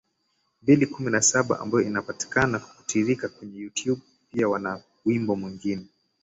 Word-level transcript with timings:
mbili 0.61 0.87
kumi 0.87 1.11
na 1.11 1.21
saba 1.21 1.59
ambayo 1.59 1.83
inapatikana 1.87 2.59
kwa 2.59 2.73
kutiririka 2.73 3.29
kwenye 3.29 3.59
YouTube 3.59 4.01
Pia 4.31 4.47
wana 4.49 4.81
wimbo 5.05 5.35
mwingine 5.35 5.87